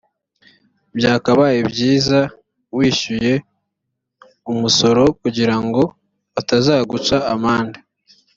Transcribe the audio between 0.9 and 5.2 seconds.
byakabaye byiza wishyuye umusoro